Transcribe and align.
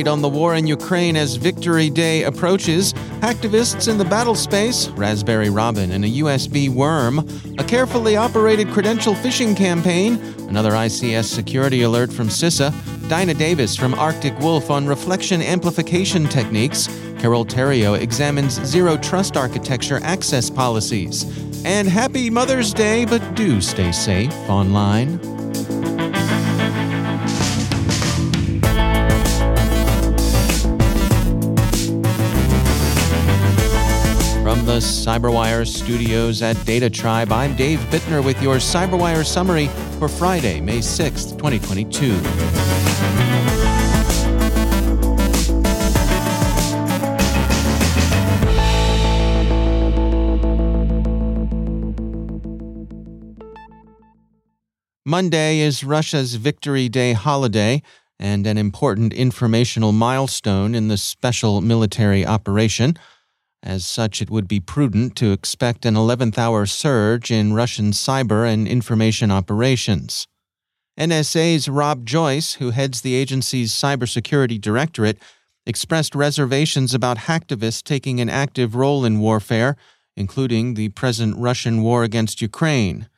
Update 0.00 0.10
on 0.10 0.22
the 0.22 0.28
war 0.30 0.54
in 0.54 0.66
Ukraine 0.66 1.14
as 1.14 1.36
Victory 1.36 1.90
Day 1.90 2.22
approaches, 2.22 2.94
activists 3.20 3.86
in 3.86 3.98
the 3.98 4.04
battle 4.04 4.34
space, 4.34 4.88
Raspberry 4.88 5.50
Robin 5.50 5.92
and 5.92 6.06
a 6.06 6.08
USB 6.08 6.70
worm, 6.70 7.18
a 7.58 7.64
carefully 7.64 8.16
operated 8.16 8.70
credential 8.70 9.14
phishing 9.14 9.54
campaign, 9.54 10.14
another 10.48 10.70
ICS 10.70 11.24
security 11.24 11.82
alert 11.82 12.10
from 12.10 12.28
CISA, 12.28 12.72
Dinah 13.10 13.34
Davis 13.34 13.76
from 13.76 13.92
Arctic 13.94 14.38
Wolf 14.38 14.70
on 14.70 14.86
reflection 14.86 15.42
amplification 15.42 16.26
techniques, 16.28 16.88
Carol 17.18 17.44
Theriault 17.44 18.00
examines 18.00 18.54
zero 18.64 18.96
trust 18.96 19.36
architecture 19.36 20.00
access 20.02 20.48
policies, 20.48 21.24
and 21.66 21.86
happy 21.86 22.30
Mother's 22.30 22.72
Day, 22.72 23.04
but 23.04 23.34
do 23.34 23.60
stay 23.60 23.92
safe 23.92 24.32
online. 24.48 25.39
CyberWire 34.84 35.66
studios 35.66 36.42
at 36.42 36.56
DataTribe, 36.56 37.30
I'm 37.30 37.54
Dave 37.56 37.78
Bittner 37.90 38.24
with 38.24 38.40
your 38.42 38.56
CyberWire 38.56 39.24
summary 39.24 39.68
for 39.98 40.08
Friday, 40.08 40.60
May 40.60 40.78
6th, 40.78 41.38
2022. 41.38 42.90
Monday 55.06 55.58
is 55.58 55.82
Russia's 55.82 56.36
Victory 56.36 56.88
Day 56.88 57.14
holiday 57.14 57.82
and 58.20 58.46
an 58.46 58.58
important 58.58 59.12
informational 59.12 59.92
milestone 59.92 60.74
in 60.74 60.88
the 60.88 60.96
special 60.96 61.60
military 61.60 62.24
operation. 62.24 62.96
As 63.62 63.84
such, 63.84 64.22
it 64.22 64.30
would 64.30 64.48
be 64.48 64.58
prudent 64.60 65.16
to 65.16 65.32
expect 65.32 65.84
an 65.84 65.94
11th 65.94 66.38
hour 66.38 66.64
surge 66.64 67.30
in 67.30 67.52
Russian 67.52 67.92
cyber 67.92 68.50
and 68.50 68.66
information 68.66 69.30
operations. 69.30 70.26
NSA's 70.98 71.68
Rob 71.68 72.06
Joyce, 72.06 72.54
who 72.54 72.70
heads 72.70 73.02
the 73.02 73.14
agency's 73.14 73.72
cybersecurity 73.72 74.60
directorate, 74.60 75.18
expressed 75.66 76.14
reservations 76.14 76.94
about 76.94 77.18
hacktivists 77.18 77.82
taking 77.82 78.20
an 78.20 78.28
active 78.28 78.74
role 78.74 79.04
in 79.04 79.20
warfare, 79.20 79.76
including 80.16 80.74
the 80.74 80.88
present 80.90 81.36
Russian 81.36 81.82
war 81.82 82.02
against 82.02 82.42
Ukraine. 82.42 83.08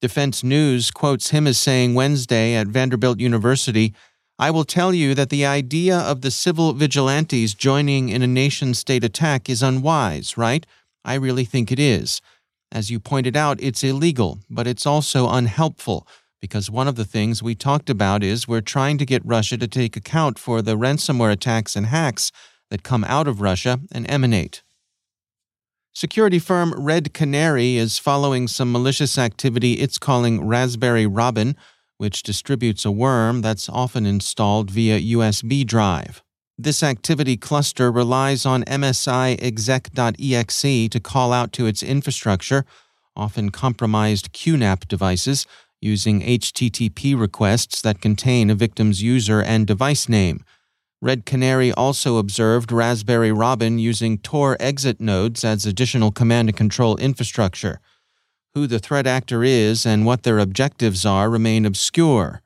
Defense 0.00 0.42
News 0.42 0.90
quotes 0.90 1.30
him 1.30 1.46
as 1.46 1.58
saying 1.58 1.94
Wednesday 1.94 2.54
at 2.54 2.68
Vanderbilt 2.68 3.20
University 3.20 3.94
I 4.40 4.50
will 4.50 4.64
tell 4.64 4.94
you 4.94 5.14
that 5.16 5.28
the 5.28 5.44
idea 5.44 5.98
of 5.98 6.22
the 6.22 6.30
civil 6.30 6.72
vigilantes 6.72 7.52
joining 7.52 8.08
in 8.08 8.22
a 8.22 8.26
nation 8.26 8.72
state 8.72 9.04
attack 9.04 9.50
is 9.50 9.62
unwise, 9.62 10.38
right? 10.38 10.64
I 11.04 11.16
really 11.16 11.44
think 11.44 11.70
it 11.70 11.78
is. 11.78 12.22
As 12.72 12.88
you 12.88 13.00
pointed 13.00 13.36
out, 13.36 13.62
it's 13.62 13.84
illegal, 13.84 14.38
but 14.48 14.66
it's 14.66 14.86
also 14.86 15.28
unhelpful 15.28 16.08
because 16.40 16.70
one 16.70 16.88
of 16.88 16.96
the 16.96 17.04
things 17.04 17.42
we 17.42 17.54
talked 17.54 17.90
about 17.90 18.22
is 18.22 18.48
we're 18.48 18.62
trying 18.62 18.96
to 18.96 19.04
get 19.04 19.20
Russia 19.26 19.58
to 19.58 19.68
take 19.68 19.94
account 19.94 20.38
for 20.38 20.62
the 20.62 20.74
ransomware 20.74 21.32
attacks 21.32 21.76
and 21.76 21.84
hacks 21.88 22.32
that 22.70 22.82
come 22.82 23.04
out 23.04 23.28
of 23.28 23.42
Russia 23.42 23.78
and 23.92 24.10
emanate. 24.10 24.62
Security 25.92 26.38
firm 26.38 26.72
Red 26.82 27.12
Canary 27.12 27.76
is 27.76 27.98
following 27.98 28.48
some 28.48 28.72
malicious 28.72 29.18
activity 29.18 29.74
it's 29.74 29.98
calling 29.98 30.46
Raspberry 30.46 31.06
Robin 31.06 31.56
which 32.00 32.22
distributes 32.22 32.86
a 32.86 32.90
worm 32.90 33.42
that's 33.42 33.68
often 33.68 34.06
installed 34.06 34.70
via 34.70 34.98
USB 34.98 35.66
drive. 35.66 36.22
This 36.56 36.82
activity 36.82 37.36
cluster 37.36 37.92
relies 37.92 38.46
on 38.46 38.64
msiexec.exe 38.64 39.38
to 40.88 40.98
call 40.98 41.34
out 41.34 41.52
to 41.52 41.66
its 41.66 41.82
infrastructure, 41.82 42.64
often 43.14 43.50
compromised 43.50 44.32
QNAP 44.32 44.88
devices, 44.88 45.46
using 45.82 46.22
HTTP 46.22 47.20
requests 47.20 47.82
that 47.82 48.00
contain 48.00 48.48
a 48.48 48.54
victim's 48.54 49.02
user 49.02 49.42
and 49.42 49.66
device 49.66 50.08
name. 50.08 50.42
Red 51.02 51.26
Canary 51.26 51.70
also 51.70 52.16
observed 52.16 52.72
Raspberry 52.72 53.30
Robin 53.30 53.78
using 53.78 54.16
Tor 54.16 54.56
exit 54.58 55.02
nodes 55.02 55.44
as 55.44 55.66
additional 55.66 56.12
command 56.12 56.48
and 56.48 56.56
control 56.56 56.96
infrastructure 56.96 57.78
who 58.54 58.66
the 58.66 58.78
threat 58.78 59.06
actor 59.06 59.44
is 59.44 59.86
and 59.86 60.04
what 60.04 60.22
their 60.22 60.38
objectives 60.38 61.06
are 61.06 61.30
remain 61.30 61.64
obscure. 61.64 62.42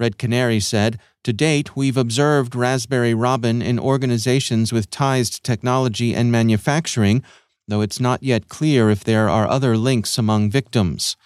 Red 0.00 0.18
Canary 0.18 0.58
said, 0.58 0.98
To 1.24 1.32
date, 1.32 1.76
we've 1.76 1.96
observed 1.96 2.54
Raspberry 2.54 3.14
Robin 3.14 3.62
in 3.62 3.78
organizations 3.78 4.72
with 4.72 4.90
ties 4.90 5.30
to 5.30 5.42
technology 5.42 6.14
and 6.14 6.32
manufacturing, 6.32 7.22
though 7.68 7.82
it's 7.82 8.00
not 8.00 8.22
yet 8.22 8.48
clear 8.48 8.90
if 8.90 9.04
there 9.04 9.28
are 9.28 9.46
other 9.46 9.76
links 9.76 10.18
among 10.18 10.50
victims. 10.50 11.16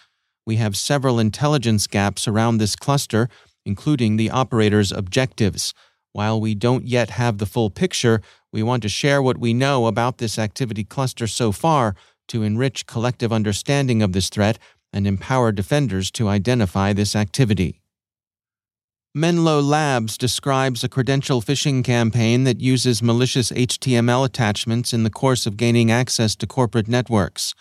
We 0.44 0.56
have 0.56 0.76
several 0.76 1.18
intelligence 1.18 1.86
gaps 1.86 2.28
around 2.28 2.58
this 2.58 2.76
cluster, 2.76 3.28
including 3.64 4.16
the 4.16 4.30
operator's 4.30 4.92
objectives. 4.92 5.72
While 6.12 6.40
we 6.40 6.54
don't 6.54 6.86
yet 6.86 7.10
have 7.10 7.38
the 7.38 7.46
full 7.46 7.70
picture, 7.70 8.20
we 8.52 8.62
want 8.62 8.82
to 8.82 8.88
share 8.88 9.22
what 9.22 9.38
we 9.38 9.54
know 9.54 9.86
about 9.86 10.18
this 10.18 10.38
activity 10.38 10.84
cluster 10.84 11.26
so 11.26 11.52
far 11.52 11.94
to 12.28 12.42
enrich 12.42 12.86
collective 12.86 13.32
understanding 13.32 14.02
of 14.02 14.12
this 14.12 14.28
threat 14.28 14.58
and 14.92 15.06
empower 15.06 15.52
defenders 15.52 16.10
to 16.12 16.28
identify 16.28 16.92
this 16.92 17.14
activity. 17.14 17.80
Menlo 19.14 19.60
Labs 19.60 20.18
describes 20.18 20.84
a 20.84 20.88
credential 20.88 21.40
phishing 21.40 21.82
campaign 21.82 22.44
that 22.44 22.60
uses 22.60 23.02
malicious 23.02 23.50
HTML 23.50 24.26
attachments 24.26 24.92
in 24.92 25.04
the 25.04 25.10
course 25.10 25.46
of 25.46 25.56
gaining 25.56 25.90
access 25.90 26.36
to 26.36 26.46
corporate 26.46 26.86
networks. 26.86 27.54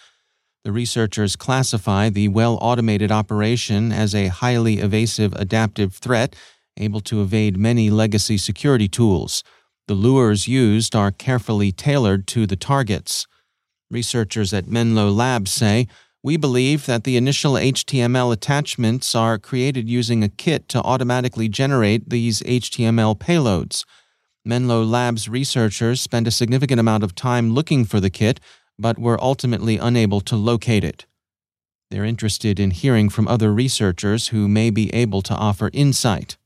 The 0.65 0.71
researchers 0.71 1.35
classify 1.35 2.09
the 2.09 2.27
well 2.27 2.57
automated 2.59 3.11
operation 3.11 3.91
as 3.91 4.13
a 4.13 4.27
highly 4.27 4.79
evasive 4.79 5.33
adaptive 5.33 5.93
threat 5.93 6.35
able 6.77 7.01
to 7.01 7.21
evade 7.21 7.57
many 7.57 7.89
legacy 7.89 8.37
security 8.37 8.87
tools. 8.87 9.43
The 9.87 9.93
lures 9.93 10.47
used 10.47 10.95
are 10.95 11.11
carefully 11.11 11.71
tailored 11.71 12.27
to 12.27 12.45
the 12.45 12.55
targets. 12.55 13.27
Researchers 13.91 14.53
at 14.53 14.67
Menlo 14.67 15.09
Labs 15.09 15.51
say, 15.51 15.87
we 16.25 16.37
believe 16.37 16.87
that 16.87 17.03
the 17.03 17.17
initial 17.17 17.53
HTML 17.53 18.33
attachments 18.33 19.13
are 19.13 19.37
created 19.37 19.87
using 19.87 20.23
a 20.23 20.29
kit 20.29 20.67
to 20.69 20.81
automatically 20.81 21.47
generate 21.47 22.09
these 22.09 22.41
HTML 22.41 23.15
payloads. 23.15 23.85
Menlo 24.43 24.83
Labs 24.83 25.29
researchers 25.29 26.01
spent 26.01 26.27
a 26.27 26.31
significant 26.31 26.79
amount 26.79 27.03
of 27.03 27.13
time 27.13 27.51
looking 27.51 27.85
for 27.85 27.99
the 27.99 28.09
kit, 28.09 28.39
but 28.79 28.97
were 28.97 29.23
ultimately 29.23 29.77
unable 29.77 30.19
to 30.21 30.35
locate 30.35 30.83
it. 30.83 31.05
They're 31.91 32.03
interested 32.03 32.59
in 32.59 32.71
hearing 32.71 33.09
from 33.09 33.27
other 33.27 33.53
researchers 33.53 34.29
who 34.29 34.47
may 34.47 34.71
be 34.71 34.91
able 34.95 35.21
to 35.21 35.35
offer 35.35 35.69
insight. 35.73 36.37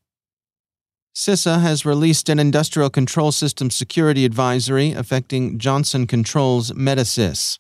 CISA 1.16 1.62
has 1.62 1.86
released 1.86 2.30
an 2.30 2.40
industrial 2.40 2.90
control 2.90 3.32
system 3.32 3.70
security 3.70 4.26
advisory 4.26 4.92
affecting 4.92 5.58
Johnson 5.58 6.06
Controls 6.08 6.72
Metasys. 6.72 7.58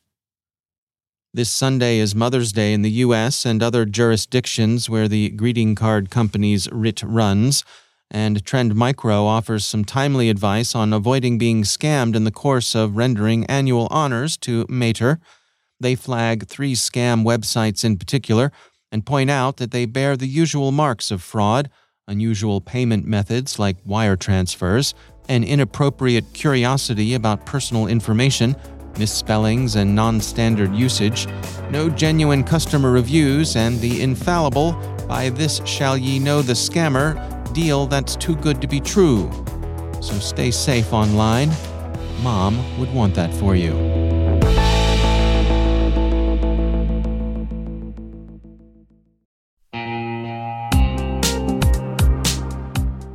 This 1.34 1.50
Sunday 1.50 1.98
is 1.98 2.16
Mother's 2.16 2.52
Day 2.52 2.74
in 2.74 2.84
the 2.84 2.92
U.S. 2.92 3.46
and 3.46 3.62
other 3.62 3.86
jurisdictions 3.86 4.90
where 4.90 5.08
the 5.08 5.30
greeting 5.30 5.76
card 5.76 6.10
company's 6.10 6.72
writ 6.72 7.04
runs. 7.04 7.64
and 8.12 8.44
Trend 8.44 8.76
Micro 8.76 9.26
offers 9.26 9.66
some 9.66 9.86
timely 9.86 10.30
advice 10.30 10.74
on 10.74 10.94
avoiding 10.94 11.38
being 11.38 11.64
scammed 11.64 12.16
in 12.16 12.24
the 12.24 12.32
course 12.32 12.74
of 12.76 12.98
rendering 12.98 13.46
annual 13.46 13.88
honors 13.92 14.36
to 14.38 14.66
Mater. 14.68 15.20
They 15.80 15.96
flag 15.96 16.48
three 16.48 16.74
scam 16.74 17.24
websites 17.24 17.86
in 17.86 17.98
particular 17.98 18.52
and 18.92 19.06
point 19.06 19.30
out 19.30 19.58
that 19.58 19.72
they 19.72 19.86
bear 19.86 20.18
the 20.18 20.28
usual 20.28 20.72
marks 20.72 21.12
of 21.12 21.22
fraud, 21.22 21.70
unusual 22.10 22.60
payment 22.60 23.06
methods 23.06 23.60
like 23.60 23.78
wire 23.86 24.18
transfers, 24.18 24.94
an 25.30 25.44
inappropriate 25.44 26.26
curiosity 26.34 27.14
about 27.14 27.46
personal 27.46 27.88
information, 27.88 28.56
misspellings 28.98 29.76
and 29.76 29.96
non 29.96 30.20
standard 30.20 30.74
usage, 30.74 31.28
no 31.70 31.90
genuine 31.90 32.44
customer 32.44 32.92
reviews, 32.92 33.56
and 33.56 33.80
the 33.80 34.02
infallible, 34.02 34.74
by 35.08 35.30
this 35.30 35.62
shall 35.66 35.98
ye 35.98 36.20
know 36.20 36.42
the 36.42 36.54
scammer, 36.54 37.14
deal 37.54 37.88
that's 37.88 38.16
too 38.16 38.36
good 38.36 38.62
to 38.62 38.68
be 38.68 38.80
true. 38.80 39.32
So 40.02 40.14
stay 40.16 40.52
safe 40.52 40.92
online. 40.92 41.50
Mom 42.22 42.58
would 42.80 42.94
want 42.94 43.16
that 43.16 43.34
for 43.34 43.56
you. 43.56 43.99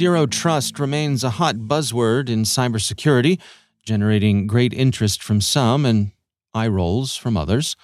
Zero 0.00 0.24
trust 0.24 0.78
remains 0.78 1.22
a 1.22 1.28
hot 1.28 1.56
buzzword 1.56 2.30
in 2.30 2.44
cybersecurity, 2.44 3.38
generating 3.84 4.46
great 4.46 4.72
interest 4.72 5.22
from 5.22 5.42
some 5.42 5.84
and 5.84 6.12
eye 6.54 6.68
rolls 6.68 7.16
from 7.16 7.36
others. 7.36 7.76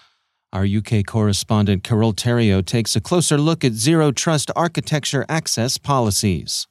Our 0.50 0.64
UK 0.64 1.04
correspondent 1.06 1.84
Carol 1.84 2.14
Theriault 2.14 2.64
takes 2.64 2.96
a 2.96 3.02
closer 3.02 3.36
look 3.36 3.66
at 3.66 3.74
zero 3.74 4.12
trust 4.12 4.50
architecture 4.56 5.26
access 5.28 5.76
policies. 5.76 6.66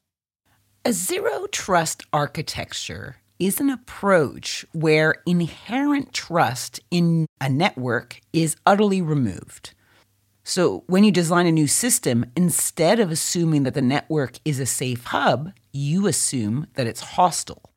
A 0.83 0.91
zero 0.91 1.45
trust 1.51 2.01
architecture 2.11 3.17
is 3.37 3.59
an 3.59 3.69
approach 3.69 4.65
where 4.71 5.21
inherent 5.27 6.11
trust 6.11 6.79
in 6.89 7.27
a 7.39 7.49
network 7.49 8.19
is 8.33 8.55
utterly 8.65 8.99
removed. 8.99 9.74
So 10.47 10.83
when 10.85 11.03
you 11.03 11.11
design 11.11 11.47
a 11.47 11.51
new 11.51 11.65
system, 11.65 12.23
instead 12.37 12.99
of 12.99 13.09
assuming 13.09 13.63
that 13.63 13.73
the 13.73 13.81
network 13.81 14.37
is 14.45 14.59
a 14.59 14.67
safe 14.67 15.05
hub, 15.05 15.51
you 15.73 16.05
assume 16.05 16.67
that 16.75 16.85
it's 16.85 17.01
hostile. 17.01 17.73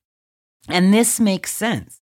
And 0.68 0.92
this 0.92 1.18
makes 1.18 1.50
sense. 1.50 1.98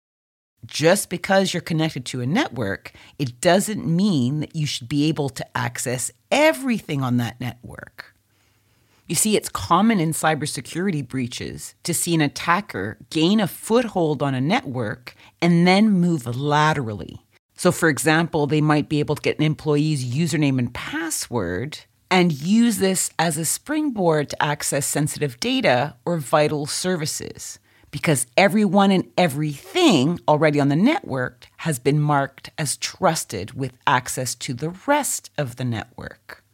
Just 0.66 1.12
because 1.12 1.54
you're 1.54 1.62
connected 1.62 2.04
to 2.08 2.22
a 2.22 2.26
network, 2.26 2.94
it 3.20 3.40
doesn't 3.40 3.86
mean 3.86 4.40
that 4.40 4.56
you 4.56 4.66
should 4.66 4.90
be 4.90 5.08
able 5.08 5.30
to 5.30 5.46
access 5.56 6.10
everything 6.32 7.04
on 7.04 7.18
that 7.18 7.40
network. 7.40 8.16
You 9.06 9.14
see, 9.14 9.38
it's 9.38 9.50
common 9.50 10.00
in 10.00 10.14
cybersecurity 10.14 11.08
breaches 11.08 11.76
to 11.84 11.94
see 11.94 12.16
an 12.16 12.22
attacker 12.22 12.98
gain 13.12 13.40
a 13.40 13.46
foothold 13.46 14.24
on 14.24 14.34
a 14.34 14.42
network 14.42 15.16
and 15.44 15.68
then 15.68 15.92
move 15.92 16.26
laterally 16.26 17.25
so, 17.56 17.72
for 17.72 17.90
example, 17.90 18.48
they 18.48 18.62
might 18.62 18.90
be 18.90 19.00
able 19.00 19.16
to 19.16 19.22
get 19.22 19.40
an 19.40 19.46
employee's 19.46 20.06
username 20.06 20.60
and 20.60 20.74
password 20.74 21.80
and 22.12 22.32
use 22.32 22.78
this 22.78 23.10
as 23.18 23.38
a 23.38 23.46
springboard 23.46 24.30
to 24.30 24.44
access 24.44 24.86
sensitive 24.86 25.40
data 25.40 25.96
or 26.06 26.18
vital 26.18 26.66
services 26.66 27.60
because 27.92 28.28
everyone 28.36 28.92
and 28.92 29.10
everything 29.18 30.20
already 30.28 30.60
on 30.60 30.68
the 30.68 30.76
network 30.76 31.48
has 31.58 31.80
been 31.80 32.00
marked 32.00 32.50
as 32.58 32.76
trusted 32.78 33.54
with 33.54 33.72
access 33.88 34.36
to 34.36 34.54
the 34.54 34.74
rest 34.86 35.32
of 35.38 35.56
the 35.56 35.64
network. 35.64 36.45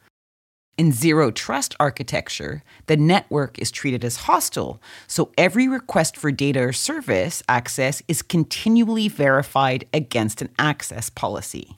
In 0.78 0.92
zero 0.92 1.32
trust 1.32 1.76
architecture, 1.80 2.64
the 2.88 2.98
network 2.98 3.60
is 3.60 3.72
treated 3.72 4.04
as 4.04 4.26
hostile, 4.28 4.82
so 5.06 5.32
every 5.38 5.68
request 5.68 6.18
for 6.18 6.32
data 6.32 6.62
or 6.62 6.74
service 6.74 7.44
access 7.48 8.02
is 8.08 8.22
continually 8.22 9.08
verified 9.08 9.88
against 9.94 10.42
an 10.42 10.50
access 10.58 11.10
policy. 11.10 11.78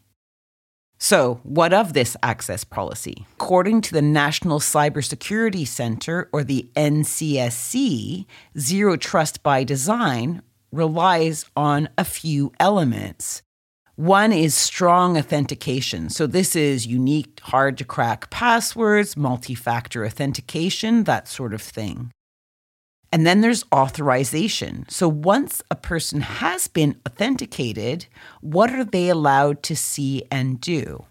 So, 0.99 1.41
what 1.43 1.73
of 1.73 1.91
this 1.91 2.15
access 2.23 2.63
policy? 2.63 3.25
According 3.33 3.81
to 3.81 3.93
the 3.93 4.01
National 4.01 4.59
Cybersecurity 4.59 5.67
Center, 5.67 6.29
or 6.31 6.45
the 6.45 6.69
NCSC, 6.75 8.25
Zero 8.57 8.95
Trust 8.95 9.43
by 9.43 9.65
Design 9.65 10.43
relies 10.71 11.45
on 11.57 11.89
a 11.97 12.05
few 12.05 12.53
elements 12.57 13.41
one 13.95 14.33
is 14.33 14.55
strong 14.55 15.17
authentication. 15.17 16.09
So, 16.09 16.25
this 16.25 16.55
is 16.55 16.87
unique, 16.87 17.39
hard 17.43 17.77
to 17.77 17.85
crack 17.85 18.31
passwords, 18.31 19.15
multi 19.15 19.53
factor 19.53 20.03
authentication, 20.03 21.03
that 21.03 21.27
sort 21.27 21.53
of 21.53 21.61
thing. 21.61 22.11
And 23.11 23.27
then 23.27 23.41
there's 23.41 23.63
authorization. 23.71 24.85
So, 24.89 25.07
once 25.07 25.61
a 25.69 25.75
person 25.75 26.21
has 26.21 26.67
been 26.67 26.99
authenticated, 27.07 28.07
what 28.41 28.71
are 28.71 28.83
they 28.83 29.09
allowed 29.09 29.61
to 29.63 29.75
see 29.75 30.23
and 30.31 30.59
do? 30.59 31.05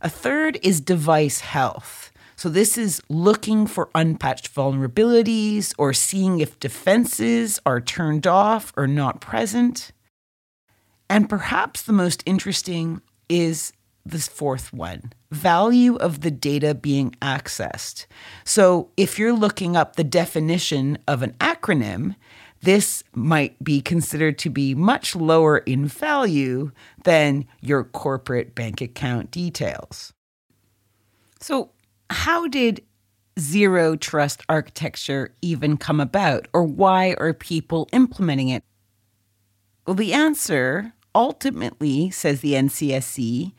A 0.00 0.08
third 0.08 0.58
is 0.64 0.80
device 0.80 1.40
health. 1.40 2.10
So, 2.34 2.48
this 2.48 2.76
is 2.76 3.00
looking 3.08 3.68
for 3.68 3.90
unpatched 3.94 4.52
vulnerabilities 4.52 5.72
or 5.78 5.92
seeing 5.92 6.40
if 6.40 6.58
defenses 6.58 7.60
are 7.64 7.80
turned 7.80 8.26
off 8.26 8.72
or 8.76 8.88
not 8.88 9.20
present. 9.20 9.92
And 11.10 11.28
perhaps 11.28 11.82
the 11.82 11.92
most 11.92 12.22
interesting 12.26 13.00
is 13.28 13.72
this 14.04 14.28
fourth 14.28 14.72
one 14.72 15.12
value 15.30 15.96
of 15.96 16.20
the 16.20 16.30
data 16.30 16.74
being 16.74 17.14
accessed. 17.20 18.06
So, 18.44 18.90
if 18.96 19.18
you're 19.18 19.34
looking 19.34 19.76
up 19.76 19.96
the 19.96 20.04
definition 20.04 20.98
of 21.06 21.22
an 21.22 21.32
acronym, 21.40 22.16
this 22.62 23.04
might 23.14 23.62
be 23.62 23.80
considered 23.80 24.38
to 24.38 24.50
be 24.50 24.74
much 24.74 25.14
lower 25.14 25.58
in 25.58 25.86
value 25.86 26.72
than 27.04 27.46
your 27.60 27.84
corporate 27.84 28.54
bank 28.54 28.80
account 28.80 29.30
details. 29.30 30.12
So, 31.40 31.70
how 32.10 32.48
did 32.48 32.82
zero 33.38 33.94
trust 33.94 34.42
architecture 34.48 35.34
even 35.42 35.76
come 35.76 36.00
about, 36.00 36.48
or 36.52 36.64
why 36.64 37.14
are 37.18 37.32
people 37.32 37.88
implementing 37.92 38.48
it? 38.48 38.64
Well, 39.86 39.94
the 39.94 40.12
answer 40.12 40.92
ultimately, 41.14 42.10
says 42.10 42.40
the 42.40 42.54
NCSC, 42.54 43.52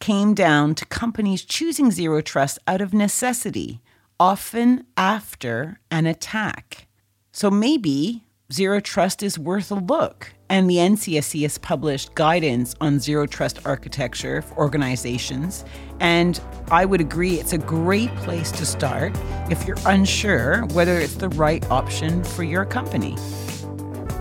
came 0.00 0.34
down 0.34 0.74
to 0.76 0.86
companies 0.86 1.44
choosing 1.44 1.90
zero 1.90 2.20
trust 2.20 2.58
out 2.66 2.80
of 2.80 2.94
necessity, 2.94 3.80
often 4.20 4.86
after 4.96 5.80
an 5.90 6.06
attack. 6.06 6.86
So 7.32 7.50
maybe 7.50 8.24
zero 8.52 8.80
trust 8.80 9.22
is 9.22 9.38
worth 9.38 9.70
a 9.70 9.76
look. 9.76 10.32
And 10.50 10.70
the 10.70 10.76
NCSC 10.76 11.42
has 11.42 11.58
published 11.58 12.14
guidance 12.14 12.74
on 12.80 12.98
zero 12.98 13.26
trust 13.26 13.66
architecture 13.66 14.40
for 14.40 14.56
organizations. 14.56 15.64
And 16.00 16.40
I 16.70 16.86
would 16.86 17.00
agree 17.00 17.34
it's 17.34 17.52
a 17.52 17.58
great 17.58 18.14
place 18.16 18.50
to 18.52 18.64
start 18.64 19.12
if 19.50 19.66
you're 19.66 19.76
unsure 19.84 20.64
whether 20.68 20.98
it's 20.98 21.16
the 21.16 21.28
right 21.30 21.68
option 21.70 22.24
for 22.24 22.44
your 22.44 22.64
company. 22.64 23.16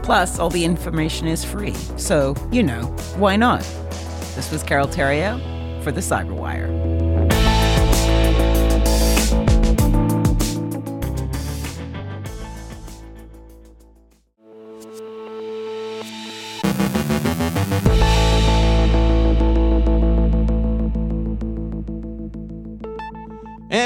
Plus, 0.07 0.39
all 0.39 0.49
the 0.49 0.63
information 0.63 1.27
is 1.27 1.43
free. 1.43 1.73
So, 1.97 2.33
you 2.49 2.63
know, 2.63 2.83
why 3.17 3.35
not? 3.35 3.59
This 4.35 4.49
was 4.49 4.63
Carol 4.63 4.87
Theriault 4.87 5.83
for 5.83 5.91
the 5.91 5.99
Cyberwire. 5.99 6.67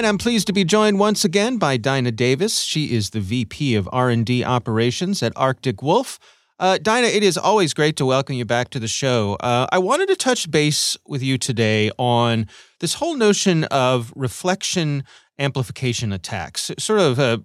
And 0.01 0.07
I'm 0.07 0.17
pleased 0.17 0.47
to 0.47 0.53
be 0.53 0.63
joined 0.63 0.97
once 0.97 1.23
again 1.23 1.57
by 1.59 1.77
Dinah 1.77 2.13
Davis. 2.13 2.63
She 2.63 2.91
is 2.91 3.11
the 3.11 3.19
VP 3.19 3.75
of 3.75 3.87
R&D 3.91 4.43
Operations 4.43 5.21
at 5.21 5.31
Arctic 5.35 5.83
Wolf. 5.83 6.17
Uh, 6.57 6.79
Dinah, 6.79 7.05
it 7.05 7.21
is 7.21 7.37
always 7.37 7.75
great 7.75 7.97
to 7.97 8.05
welcome 8.07 8.33
you 8.33 8.43
back 8.43 8.71
to 8.71 8.79
the 8.79 8.87
show. 8.87 9.37
Uh, 9.41 9.67
I 9.71 9.77
wanted 9.77 10.07
to 10.07 10.15
touch 10.15 10.49
base 10.49 10.97
with 11.05 11.21
you 11.21 11.37
today 11.37 11.91
on 11.99 12.47
this 12.79 12.95
whole 12.95 13.15
notion 13.15 13.65
of 13.65 14.11
reflection 14.15 15.03
amplification 15.37 16.11
attacks, 16.11 16.71
sort 16.79 16.99
of 16.99 17.19
uh, 17.19 17.37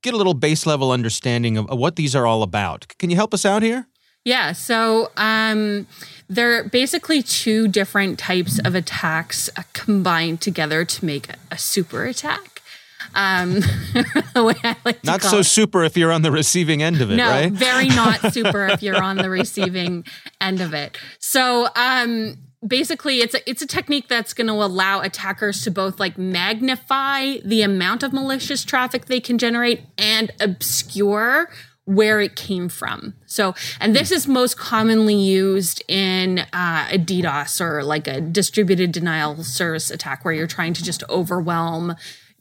get 0.00 0.14
a 0.14 0.16
little 0.16 0.34
base 0.34 0.66
level 0.66 0.92
understanding 0.92 1.56
of, 1.56 1.68
of 1.68 1.76
what 1.76 1.96
these 1.96 2.14
are 2.14 2.24
all 2.24 2.44
about. 2.44 2.86
Can 3.00 3.10
you 3.10 3.16
help 3.16 3.34
us 3.34 3.44
out 3.44 3.64
here? 3.64 3.88
Yeah, 4.24 4.52
so 4.52 5.10
um, 5.16 5.86
they're 6.28 6.64
basically 6.64 7.22
two 7.22 7.68
different 7.68 8.18
types 8.18 8.58
of 8.58 8.74
attacks 8.74 9.48
uh, 9.56 9.62
combined 9.72 10.40
together 10.40 10.84
to 10.84 11.04
make 11.04 11.30
a, 11.30 11.36
a 11.52 11.58
super 11.58 12.04
attack. 12.04 12.60
Um, 13.14 13.54
the 14.34 14.44
way 14.44 14.54
I 14.62 14.76
like 14.84 15.02
not 15.02 15.22
so 15.22 15.38
it. 15.38 15.44
super 15.44 15.82
if 15.82 15.96
you're 15.96 16.12
on 16.12 16.22
the 16.22 16.30
receiving 16.30 16.82
end 16.82 17.00
of 17.00 17.10
it, 17.10 17.16
no, 17.16 17.28
right? 17.28 17.50
very 17.50 17.88
not 17.88 18.20
super 18.32 18.66
if 18.68 18.82
you're 18.82 19.02
on 19.02 19.16
the 19.16 19.30
receiving 19.30 20.04
end 20.40 20.60
of 20.60 20.74
it. 20.74 20.96
So, 21.18 21.68
um, 21.74 22.36
basically 22.66 23.20
it's 23.20 23.34
a 23.34 23.50
it's 23.50 23.62
a 23.62 23.66
technique 23.66 24.06
that's 24.06 24.34
going 24.34 24.46
to 24.46 24.52
allow 24.52 25.00
attackers 25.00 25.62
to 25.64 25.70
both 25.70 25.98
like 25.98 26.18
magnify 26.18 27.38
the 27.44 27.62
amount 27.62 28.02
of 28.02 28.12
malicious 28.12 28.64
traffic 28.64 29.06
they 29.06 29.20
can 29.20 29.38
generate 29.38 29.80
and 29.96 30.30
obscure 30.40 31.50
where 31.90 32.20
it 32.20 32.36
came 32.36 32.68
from. 32.68 33.14
So, 33.26 33.54
and 33.80 33.96
this 33.96 34.12
is 34.12 34.28
most 34.28 34.56
commonly 34.56 35.16
used 35.16 35.82
in 35.88 36.38
uh, 36.52 36.88
a 36.90 36.98
DDoS 36.98 37.60
or 37.60 37.82
like 37.82 38.06
a 38.06 38.20
distributed 38.20 38.92
denial 38.92 39.42
service 39.42 39.90
attack 39.90 40.24
where 40.24 40.32
you're 40.32 40.46
trying 40.46 40.72
to 40.74 40.84
just 40.84 41.02
overwhelm 41.08 41.96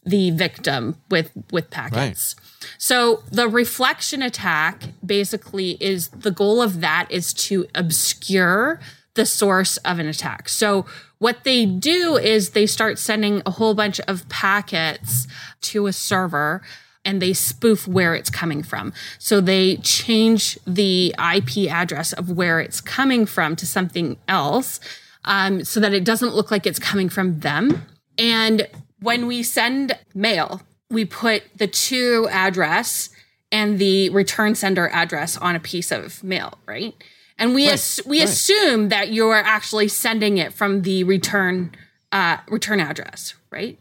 the 0.05 0.29
victim 0.29 0.97
with 1.09 1.31
with 1.51 1.71
packets. 1.71 2.35
Right. 2.37 2.71
So 2.77 3.23
the 3.31 3.47
reflection 3.49 4.21
attack 4.21 4.83
basically 5.03 5.71
is 5.81 6.09
the 6.09 6.31
goal 6.31 6.61
of 6.61 6.79
that 6.81 7.07
is 7.09 7.33
to 7.33 7.65
obscure 7.73 8.79
the 9.15 9.25
source 9.25 9.77
of 9.77 9.97
an 9.97 10.07
attack. 10.07 10.47
So 10.47 10.85
what 11.17 11.43
they 11.43 11.65
do 11.65 12.17
is 12.17 12.51
they 12.51 12.67
start 12.67 12.99
sending 12.99 13.41
a 13.45 13.51
whole 13.51 13.73
bunch 13.73 13.99
of 14.01 14.29
packets 14.29 15.27
to 15.61 15.87
a 15.87 15.93
server 15.93 16.61
and 17.09 17.19
they 17.19 17.33
spoof 17.33 17.87
where 17.87 18.13
it's 18.13 18.29
coming 18.29 18.61
from. 18.61 18.93
So 19.17 19.41
they 19.41 19.77
change 19.77 20.59
the 20.67 21.15
IP 21.17 21.67
address 21.67 22.13
of 22.13 22.29
where 22.29 22.59
it's 22.59 22.79
coming 22.79 23.25
from 23.25 23.55
to 23.55 23.65
something 23.65 24.17
else 24.27 24.79
um, 25.25 25.63
so 25.63 25.79
that 25.79 25.91
it 25.91 26.03
doesn't 26.05 26.35
look 26.35 26.51
like 26.51 26.67
it's 26.67 26.77
coming 26.77 27.09
from 27.09 27.39
them. 27.39 27.83
And 28.19 28.67
when 28.99 29.25
we 29.25 29.41
send 29.41 29.97
mail, 30.13 30.61
we 30.91 31.03
put 31.03 31.41
the 31.57 31.65
to 31.65 32.27
address 32.29 33.09
and 33.51 33.79
the 33.79 34.09
return 34.09 34.53
sender 34.53 34.87
address 34.89 35.35
on 35.35 35.55
a 35.55 35.59
piece 35.59 35.91
of 35.91 36.23
mail, 36.23 36.59
right? 36.67 36.93
And 37.39 37.55
we 37.55 37.65
right, 37.65 37.73
ass- 37.73 38.01
we 38.05 38.19
right. 38.19 38.29
assume 38.29 38.89
that 38.89 39.11
you're 39.11 39.33
actually 39.33 39.87
sending 39.87 40.37
it 40.37 40.53
from 40.53 40.83
the 40.83 41.03
return 41.05 41.71
uh, 42.11 42.37
return 42.49 42.79
address, 42.79 43.33
right? 43.49 43.79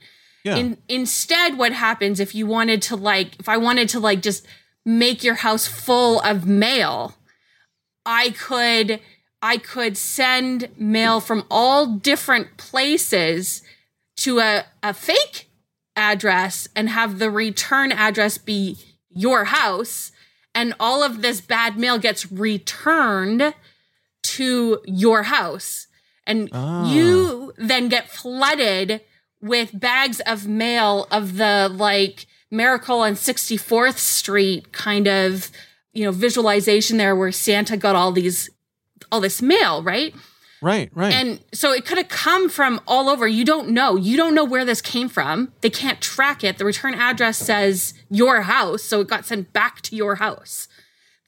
Yeah. 0.49 0.57
In, 0.57 0.78
instead, 0.88 1.59
what 1.59 1.73
happens 1.73 2.21
if 2.21 2.35
you 2.35 2.47
wanted 2.47 2.83
to 2.83 2.97
like, 2.97 3.38
if 3.38 3.49
I 3.49 3.57
wanted 3.57 3.88
to 3.90 4.00
like 4.00 4.23
just 4.23 4.47
make 4.85 5.23
your 5.23 5.35
house 5.35 5.67
full 5.67 6.21
of 6.21 6.47
mail, 6.47 7.14
I 8.07 8.31
could 8.31 9.00
I 9.40 9.59
could 9.59 9.97
send 9.97 10.69
mail 10.76 11.21
from 11.21 11.45
all 11.50 11.87
different 11.87 12.57
places 12.57 13.62
to 14.19 14.40
a, 14.40 14.64
a 14.83 14.93
fake 14.93 15.49
address 15.95 16.69
and 16.75 16.88
have 16.88 17.19
the 17.19 17.31
return 17.31 17.93
address 17.93 18.38
be 18.38 18.78
your 19.11 19.45
house 19.45 20.11
and 20.55 20.75
all 20.81 21.02
of 21.02 21.23
this 21.23 21.40
bad 21.40 21.78
mail 21.78 21.99
gets 21.99 22.31
returned 22.33 23.55
to 24.23 24.81
your 24.85 25.25
house 25.25 25.87
and 26.26 26.49
oh. 26.52 26.93
you 26.93 27.52
ah. 27.52 27.64
then 27.67 27.88
get 27.88 28.11
flooded 28.11 29.00
with 29.40 29.78
bags 29.78 30.21
of 30.21 30.47
mail 30.47 31.07
of 31.11 31.37
the 31.37 31.71
like 31.73 32.26
miracle 32.50 33.00
on 33.00 33.12
64th 33.12 33.99
street 33.99 34.73
kind 34.73 35.07
of 35.07 35.50
you 35.92 36.04
know 36.04 36.12
visualization 36.12 36.97
there 36.97 37.14
where 37.14 37.30
santa 37.30 37.76
got 37.76 37.95
all 37.95 38.11
these 38.11 38.50
all 39.12 39.21
this 39.21 39.42
mail 39.42 39.83
right 39.83 40.14
Right, 40.61 40.90
right. 40.92 41.12
And 41.12 41.40
so 41.52 41.73
it 41.73 41.85
could 41.85 41.99
have 41.99 42.09
come 42.09 42.49
from 42.49 42.80
all 42.87 43.09
over. 43.09 43.28
You 43.28 43.45
don't 43.45 43.68
know. 43.68 43.97
You 43.97 44.16
don't 44.16 44.35
know 44.35 44.45
where 44.45 44.64
this 44.64 44.80
came 44.80 45.09
from. 45.09 45.52
They 45.61 45.71
can't 45.71 46.00
track 46.00 46.42
it. 46.42 46.59
The 46.59 46.64
return 46.64 46.95
address 46.95 47.38
says 47.38 47.95
your 48.11 48.42
house, 48.42 48.83
so 48.83 49.00
it 49.00 49.09
got 49.09 49.25
sent 49.25 49.52
back 49.52 49.80
to 49.83 49.97
your 49.97 50.16
house. 50.16 50.66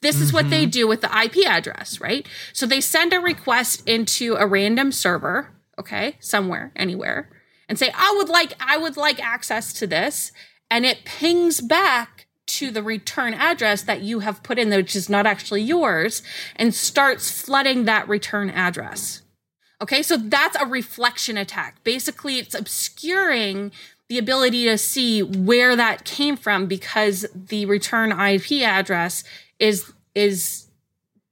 This 0.02 0.17
mm-hmm. 0.17 0.25
is 0.25 0.33
what 0.33 0.50
they 0.50 0.62
mm-hmm. 0.62 0.71
do 0.71 0.88
with 0.88 1.02
the 1.02 1.23
IP 1.25 1.47
address, 1.47 2.00
right? 2.00 2.26
So 2.52 2.67
they 2.67 2.81
send 2.81 3.12
a 3.12 3.21
request 3.21 3.88
into 3.88 4.35
a 4.35 4.47
random 4.47 4.93
server, 4.93 5.50
okay, 5.79 6.17
somewhere, 6.21 6.73
anywhere, 6.75 7.29
and 7.71 7.79
say, 7.79 7.91
"I 7.97 8.12
would 8.19 8.29
like 8.29 8.53
I 8.61 8.77
would 8.77 8.99
like 8.99 9.25
access 9.25 9.73
to 9.75 9.87
this." 9.87 10.33
And 10.71 10.85
it 10.85 11.07
pings 11.07 11.62
back 11.62 12.27
to 12.47 12.71
the 12.71 12.83
return 12.83 13.33
address 13.33 13.83
that 13.83 14.03
you 14.03 14.21
have 14.21 14.43
put 14.43 14.59
in, 14.59 14.71
which 14.71 14.97
is 14.97 15.09
not 15.09 15.25
actually 15.25 15.62
yours, 15.62 16.23
and 16.57 16.75
starts 16.75 17.31
flooding 17.31 17.85
that 17.85 18.09
return 18.09 18.50
address. 18.50 19.23
Okay, 19.81 20.03
so 20.03 20.17
that's 20.17 20.57
a 20.61 20.67
reflection 20.67 21.39
attack. 21.39 21.83
Basically, 21.85 22.39
it's 22.39 22.55
obscuring 22.55 23.73
the 24.09 24.19
ability 24.19 24.65
to 24.65 24.77
see 24.77 25.23
where 25.23 25.77
that 25.77 26.05
came 26.05 26.37
from 26.37 26.67
because 26.67 27.25
the 27.33 27.65
return 27.67 28.11
IP 28.11 28.62
address 28.65 29.23
is 29.61 29.93
is 30.15 30.67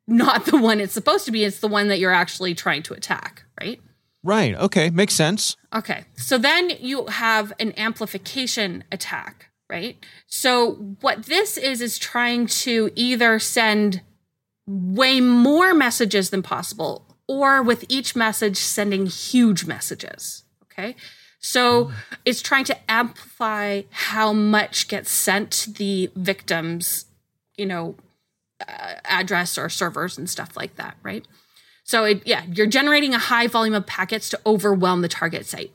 not 0.06 0.46
the 0.46 0.56
one 0.56 0.80
it's 0.80 0.94
supposed 0.94 1.26
to 1.26 1.32
be. 1.32 1.44
It's 1.44 1.58
the 1.58 1.68
one 1.68 1.88
that 1.88 1.98
you're 1.98 2.12
actually 2.12 2.54
trying 2.54 2.84
to 2.84 2.94
attack, 2.94 3.42
right? 3.60 3.80
Right. 4.28 4.54
Okay. 4.54 4.90
Makes 4.90 5.14
sense. 5.14 5.56
Okay. 5.74 6.04
So 6.16 6.38
then 6.38 6.70
you 6.80 7.06
have 7.06 7.52
an 7.58 7.72
amplification 7.78 8.84
attack 8.92 9.48
right? 9.68 9.96
So 10.26 10.96
what 11.00 11.24
this 11.24 11.56
is 11.56 11.80
is 11.80 11.98
trying 11.98 12.46
to 12.46 12.90
either 12.94 13.38
send 13.38 14.02
way 14.66 15.20
more 15.20 15.74
messages 15.74 16.30
than 16.30 16.42
possible 16.42 17.04
or 17.26 17.62
with 17.62 17.84
each 17.88 18.16
message 18.16 18.56
sending 18.56 19.06
huge 19.06 19.66
messages, 19.66 20.44
Okay. 20.72 20.94
So 21.40 21.92
it's 22.24 22.42
trying 22.42 22.64
to 22.64 22.90
amplify 22.90 23.82
how 23.90 24.32
much 24.32 24.88
gets 24.88 25.10
sent 25.10 25.50
to 25.52 25.72
the 25.72 26.10
victim's, 26.16 27.06
you 27.56 27.66
know, 27.66 27.94
uh, 28.60 28.94
address 29.04 29.56
or 29.56 29.68
servers 29.68 30.18
and 30.18 30.28
stuff 30.28 30.56
like 30.56 30.76
that, 30.76 30.96
right? 31.02 31.26
So 31.88 32.04
it, 32.04 32.22
yeah, 32.26 32.44
you're 32.52 32.66
generating 32.66 33.14
a 33.14 33.18
high 33.18 33.46
volume 33.46 33.72
of 33.72 33.86
packets 33.86 34.28
to 34.28 34.40
overwhelm 34.44 35.00
the 35.00 35.08
target 35.08 35.46
site. 35.46 35.72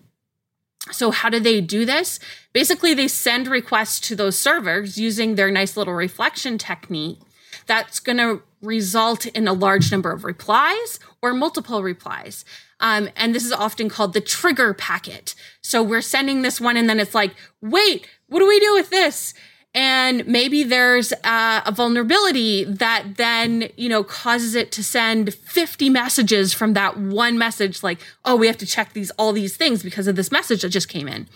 So 0.91 1.10
how 1.10 1.27
do 1.27 1.39
they 1.39 1.60
do 1.60 1.86
this? 1.86 2.20
Basically, 2.53 2.93
they 2.93 3.08
send 3.08 3.48
requests 3.48 4.00
to 4.01 4.15
those 4.15 4.38
servers 4.38 5.00
using 5.00 5.34
their 5.34 5.50
nice 5.50 5.75
little 5.75 5.96
reflection 5.96 6.60
technique. 6.60 7.17
That's 7.65 8.00
going 8.00 8.17
to 8.17 8.43
result 8.62 9.25
in 9.25 9.48
a 9.48 9.53
large 9.53 9.91
number 9.91 10.12
of 10.12 10.24
replies 10.24 11.00
or 11.20 11.34
multiple 11.34 11.82
replies. 11.82 12.46
Um, 12.79 13.10
and 13.15 13.34
this 13.34 13.43
is 13.43 13.51
often 13.51 13.89
called 13.89 14.13
the 14.13 14.22
trigger 14.22 14.75
packet. 14.75 15.34
So 15.62 15.82
we're 15.82 16.01
sending 16.01 16.43
this 16.43 16.62
one, 16.62 16.77
and 16.77 16.88
then 16.88 17.00
it's 17.00 17.15
like, 17.15 17.34
wait, 17.60 18.08
what 18.27 18.38
do 18.38 18.48
we 18.48 18.60
do 18.60 18.75
with 18.75 18.91
this? 18.91 19.34
And 19.75 20.27
maybe 20.27 20.63
there's 20.63 21.13
uh, 21.24 21.62
a 21.65 21.72
vulnerability 21.72 22.63
that 22.63 23.18
then, 23.18 23.70
you 23.75 23.89
know, 23.89 24.03
causes 24.03 24.53
it 24.53 24.72
to 24.74 24.84
send 24.84 25.34
50 25.34 25.89
messages 25.89 26.53
from 26.53 26.74
that 26.74 26.98
one 26.98 27.39
message, 27.39 27.82
like, 27.82 28.00
oh, 28.24 28.36
we 28.36 28.46
have 28.46 28.58
to 28.58 28.68
check 28.68 28.94
these, 28.94 29.10
all 29.12 29.34
these 29.34 29.58
things 29.58 29.82
because 29.82 30.08
of 30.08 30.15
this 30.15 30.32
message 30.32 30.62
that 30.62 30.70
just 30.70 30.89
came 30.89 31.08
in. 31.08 31.27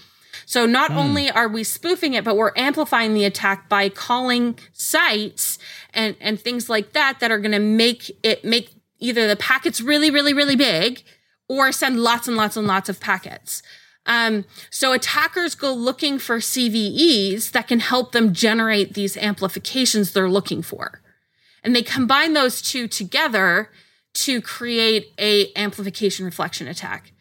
So 0.46 0.65
not 0.65 0.91
mm. 0.91 0.98
only 0.98 1.32
are 1.32 1.48
we 1.48 1.63
spoofing 1.63 2.13
it, 2.13 2.24
but 2.24 2.38
we're 2.38 2.53
amplifying 2.56 3.13
the 3.13 3.25
attack 3.25 3.67
by 3.67 3.89
calling 3.89 4.58
sites 4.72 5.58
and, 5.94 6.15
and 6.22 6.39
things 6.39 6.70
like 6.70 6.94
that 6.94 7.20
that 7.20 7.32
are 7.32 7.39
going 7.39 7.51
to 7.51 7.60
make 7.60 8.12
it 8.24 8.46
make 8.46 8.70
either 9.00 9.27
the 9.27 9.36
packets 9.36 9.82
really, 9.82 10.10
really, 10.10 10.34
really 10.34 10.56
big 10.56 11.03
or 11.50 11.72
send 11.72 12.00
lots 12.00 12.27
and 12.27 12.38
lots 12.38 12.56
and 12.56 12.67
lots 12.67 12.88
of 12.88 13.00
packets. 13.00 13.62
Um, 14.07 14.45
so 14.71 14.93
attackers 14.93 15.53
go 15.53 15.73
looking 15.73 16.17
for 16.17 16.37
CVEs 16.37 17.51
that 17.51 17.67
can 17.67 17.79
help 17.79 18.13
them 18.13 18.33
generate 18.33 18.93
these 18.93 19.17
amplifications 19.17 20.13
they're 20.13 20.29
looking 20.29 20.61
for. 20.61 21.01
And 21.63 21.75
they 21.75 21.83
combine 21.83 22.33
those 22.33 22.61
two 22.61 22.87
together 22.87 23.69
to 24.13 24.41
create 24.41 25.13
a 25.19 25.53
amplification 25.55 26.25
reflection 26.25 26.67
attack. 26.67 27.11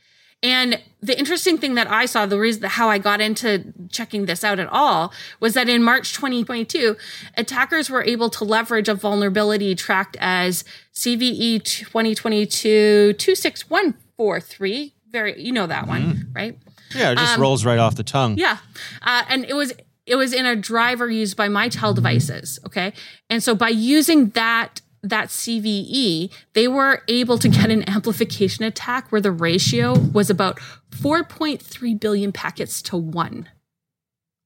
And 0.43 0.81
the 1.03 1.19
interesting 1.19 1.59
thing 1.59 1.75
that 1.75 1.91
I 1.91 2.07
saw, 2.07 2.25
the 2.27 2.39
reason 2.39 2.63
how 2.65 2.89
I 2.89 2.99
got 2.99 3.21
into 3.21 3.73
checking 3.91 4.27
this 4.27 4.45
out 4.45 4.59
at 4.59 4.69
all, 4.69 5.13
was 5.41 5.55
that 5.55 5.69
in 5.69 5.83
March 5.83 6.15
2022, 6.15 6.97
attackers 7.37 7.91
were 7.91 8.05
able 8.05 8.31
to 8.31 8.45
leverage 8.45 8.89
a 8.89 8.95
vulnerability 8.95 9.75
tracked 9.75 10.17
as 10.21 10.63
CVE 10.95 11.65
2022 11.65 13.15
26143. 13.15 14.95
Very, 15.11 15.43
you 15.43 15.53
know 15.53 15.67
that 15.67 15.83
mm-hmm. 15.83 15.91
one, 15.91 16.31
right? 16.35 16.59
Yeah, 16.95 17.13
it 17.13 17.19
just 17.19 17.35
um, 17.35 17.41
rolls 17.41 17.65
right 17.65 17.79
off 17.79 17.97
the 17.97 18.05
tongue. 18.05 18.37
Yeah, 18.39 18.59
uh, 19.03 19.25
and 19.29 19.45
it 19.45 19.55
was 19.55 19.73
it 20.07 20.17
was 20.17 20.33
in 20.33 20.47
a 20.47 20.55
driver 20.57 21.11
used 21.11 21.37
by 21.37 21.49
Mitel 21.49 21.95
devices. 21.95 22.59
Okay, 22.67 22.93
and 23.29 23.43
so 23.43 23.55
by 23.55 23.69
using 23.69 24.31
that 24.31 24.81
that 25.03 25.29
CVE, 25.29 26.33
they 26.55 26.69
were 26.69 27.03
able 27.09 27.39
to 27.39 27.49
get 27.49 27.71
an 27.71 27.89
amplification 27.89 28.65
attack 28.65 29.11
where 29.13 29.21
the 29.21 29.31
ratio 29.31 29.99
was 29.99 30.31
about 30.31 30.59
4.3 30.91 32.01
billion 32.01 32.33
packets 32.33 32.83
to 32.83 32.97
one. 32.97 33.49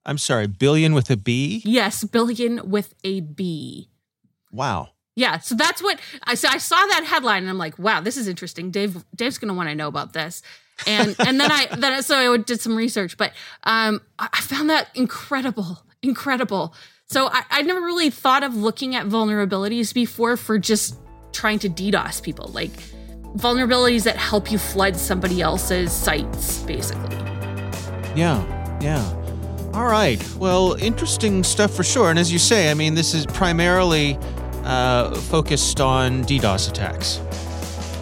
I'm 0.04 0.18
sorry, 0.18 0.46
billion 0.46 0.92
with 0.94 1.10
a 1.10 1.16
B? 1.16 1.62
Yes, 1.64 2.04
billion 2.04 2.68
with 2.68 2.94
a 3.04 3.20
B. 3.20 3.90
Wow. 4.50 4.90
Yeah, 5.16 5.38
so 5.38 5.54
that's 5.54 5.82
what 5.82 6.00
I 6.24 6.34
so 6.34 6.48
I 6.48 6.58
saw 6.58 6.76
that 6.76 7.04
headline 7.04 7.42
and 7.42 7.50
I'm 7.50 7.58
like, 7.58 7.78
wow, 7.78 8.00
this 8.00 8.16
is 8.16 8.28
interesting. 8.28 8.70
Dave 8.70 9.04
Dave's 9.14 9.38
going 9.38 9.48
to 9.48 9.54
want 9.54 9.68
to 9.68 9.74
know 9.74 9.88
about 9.88 10.12
this. 10.12 10.42
And 10.86 11.14
and 11.18 11.40
then 11.40 11.50
I 11.52 11.66
then 11.76 12.02
so 12.02 12.32
I 12.32 12.36
did 12.38 12.60
some 12.60 12.76
research, 12.76 13.16
but 13.16 13.32
um 13.64 14.00
I 14.18 14.40
found 14.40 14.70
that 14.70 14.88
incredible, 14.94 15.82
incredible. 16.02 16.74
So 17.06 17.26
I, 17.26 17.42
I 17.50 17.62
never 17.62 17.80
really 17.80 18.08
thought 18.08 18.44
of 18.44 18.54
looking 18.54 18.94
at 18.94 19.06
vulnerabilities 19.06 19.92
before 19.92 20.36
for 20.36 20.58
just 20.58 20.96
trying 21.32 21.58
to 21.58 21.68
DDoS 21.68 22.22
people, 22.22 22.46
like 22.54 22.70
vulnerabilities 23.36 24.04
that 24.04 24.16
help 24.16 24.50
you 24.50 24.58
flood 24.58 24.96
somebody 24.96 25.40
else's 25.42 25.92
sites, 25.92 26.60
basically. 26.62 27.16
Yeah, 28.14 28.44
yeah. 28.80 29.16
All 29.72 29.86
right. 29.86 30.24
Well, 30.36 30.74
interesting 30.74 31.44
stuff 31.44 31.74
for 31.74 31.84
sure. 31.84 32.10
And 32.10 32.18
as 32.18 32.32
you 32.32 32.38
say, 32.38 32.70
I 32.70 32.74
mean, 32.74 32.94
this 32.94 33.14
is 33.14 33.26
primarily 33.26 34.18
uh, 34.64 35.14
focused 35.14 35.80
on 35.80 36.24
DDoS 36.24 36.68
attacks. 36.68 37.20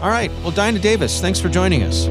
All 0.00 0.10
right. 0.10 0.30
Well, 0.42 0.52
Dinah 0.52 0.78
Davis, 0.78 1.20
thanks 1.20 1.40
for 1.40 1.48
joining 1.48 1.82
us. 1.82 2.06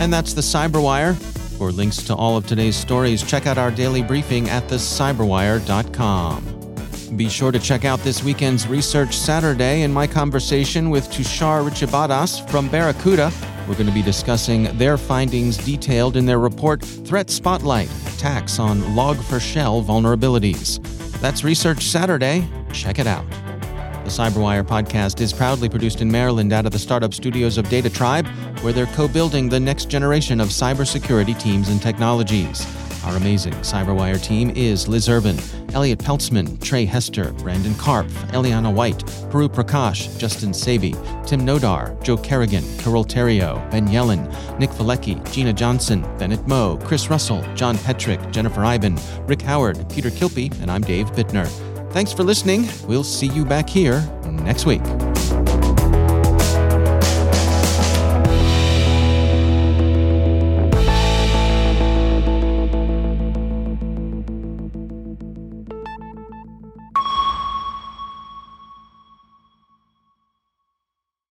And 0.00 0.12
that's 0.12 0.34
the 0.34 0.40
Cyberwire. 0.40 1.16
For 1.58 1.70
links 1.70 1.98
to 2.04 2.14
all 2.16 2.36
of 2.36 2.46
today's 2.46 2.74
stories, 2.74 3.22
check 3.22 3.46
out 3.46 3.56
our 3.56 3.70
daily 3.70 4.02
briefing 4.02 4.50
at 4.50 4.66
thecyberwire.com. 4.66 6.51
Be 7.16 7.28
sure 7.28 7.52
to 7.52 7.58
check 7.58 7.84
out 7.84 7.98
this 8.00 8.24
weekend's 8.24 8.66
Research 8.66 9.14
Saturday 9.18 9.82
in 9.82 9.92
my 9.92 10.06
conversation 10.06 10.88
with 10.88 11.10
Tushar 11.10 11.68
Richabadas 11.68 12.48
from 12.48 12.68
Barracuda. 12.70 13.30
We're 13.68 13.74
going 13.74 13.86
to 13.86 13.92
be 13.92 14.00
discussing 14.00 14.76
their 14.78 14.96
findings 14.96 15.58
detailed 15.58 16.16
in 16.16 16.24
their 16.24 16.38
report 16.38 16.80
Threat 16.82 17.28
Spotlight 17.28 17.90
Attacks 18.14 18.58
on 18.58 18.80
Log4Shell 18.80 19.84
Vulnerabilities. 19.84 20.80
That's 21.20 21.44
Research 21.44 21.84
Saturday. 21.84 22.48
Check 22.72 22.98
it 22.98 23.06
out. 23.06 23.28
The 24.04 24.10
Cyberwire 24.10 24.64
podcast 24.64 25.20
is 25.20 25.34
proudly 25.34 25.68
produced 25.68 26.00
in 26.00 26.10
Maryland 26.10 26.52
out 26.52 26.64
of 26.64 26.72
the 26.72 26.78
startup 26.78 27.12
studios 27.12 27.58
of 27.58 27.66
DataTribe, 27.66 28.26
where 28.62 28.72
they're 28.72 28.86
co 28.86 29.06
building 29.06 29.50
the 29.50 29.60
next 29.60 29.90
generation 29.90 30.40
of 30.40 30.48
cybersecurity 30.48 31.38
teams 31.38 31.68
and 31.68 31.80
technologies. 31.82 32.66
Our 33.04 33.16
amazing 33.16 33.54
Cyberwire 33.54 34.22
team 34.22 34.50
is 34.50 34.86
Liz 34.86 35.08
Irvin, 35.08 35.36
Elliot 35.74 35.98
Peltzman, 35.98 36.60
Trey 36.62 36.84
Hester, 36.84 37.32
Brandon 37.32 37.72
Karpf, 37.74 38.10
Eliana 38.30 38.72
White, 38.72 39.04
Puru 39.30 39.48
Prakash, 39.48 40.16
Justin 40.18 40.50
Sabie, 40.50 40.94
Tim 41.26 41.40
Nodar, 41.40 42.00
Joe 42.02 42.16
Carrigan, 42.16 42.62
Carol 42.78 43.04
Theriault, 43.04 43.70
Ben 43.70 43.88
Yelin, 43.88 44.26
Nick 44.58 44.70
Veliky, 44.70 45.32
Gina 45.32 45.52
Johnson, 45.52 46.02
Bennett 46.18 46.46
Moe, 46.46 46.78
Chris 46.84 47.10
Russell, 47.10 47.42
John 47.54 47.76
Petrik, 47.78 48.30
Jennifer 48.30 48.64
Eiben, 48.64 48.98
Rick 49.26 49.42
Howard, 49.42 49.84
Peter 49.90 50.10
Kilpe, 50.10 50.52
and 50.60 50.70
I'm 50.70 50.82
Dave 50.82 51.10
Bittner. 51.12 51.48
Thanks 51.92 52.12
for 52.12 52.22
listening. 52.22 52.68
We'll 52.86 53.04
see 53.04 53.26
you 53.28 53.44
back 53.44 53.68
here 53.68 54.00
next 54.24 54.64
week. 54.64 54.82